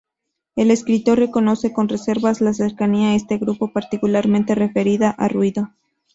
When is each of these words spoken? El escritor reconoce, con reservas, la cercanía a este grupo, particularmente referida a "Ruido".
El 0.55 0.71
escritor 0.71 1.19
reconoce, 1.19 1.73
con 1.73 1.87
reservas, 1.87 2.41
la 2.41 2.55
cercanía 2.55 3.09
a 3.09 3.15
este 3.15 3.37
grupo, 3.37 3.71
particularmente 3.71 4.55
referida 4.55 5.11
a 5.11 5.27
"Ruido". 5.27 5.69